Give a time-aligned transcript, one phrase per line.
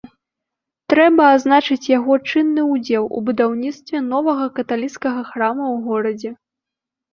[0.93, 6.37] Трэба адзначыць яго чынны ўдзел у будаўніцтве новага каталіцкага храма ў горадзе.